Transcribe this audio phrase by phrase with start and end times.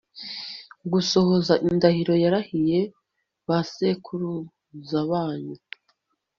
[0.91, 2.79] gusohoza indahiro yarahiye
[3.47, 5.55] ba sekuruza banyu